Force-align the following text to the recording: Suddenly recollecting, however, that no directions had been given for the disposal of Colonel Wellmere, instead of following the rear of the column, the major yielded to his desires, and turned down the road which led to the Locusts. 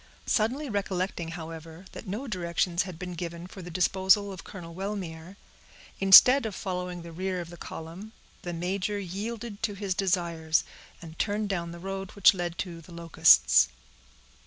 Suddenly 0.25 0.67
recollecting, 0.67 1.27
however, 1.27 1.85
that 1.91 2.07
no 2.07 2.25
directions 2.25 2.81
had 2.81 2.97
been 2.97 3.13
given 3.13 3.45
for 3.45 3.61
the 3.61 3.69
disposal 3.69 4.33
of 4.33 4.43
Colonel 4.43 4.73
Wellmere, 4.73 5.35
instead 5.99 6.47
of 6.47 6.55
following 6.55 7.03
the 7.03 7.11
rear 7.11 7.39
of 7.39 7.51
the 7.51 7.55
column, 7.57 8.11
the 8.41 8.51
major 8.51 8.97
yielded 8.97 9.61
to 9.61 9.75
his 9.75 9.93
desires, 9.93 10.63
and 11.03 11.19
turned 11.19 11.49
down 11.49 11.71
the 11.71 11.77
road 11.77 12.13
which 12.13 12.33
led 12.33 12.57
to 12.57 12.81
the 12.81 12.91
Locusts. 12.91 13.67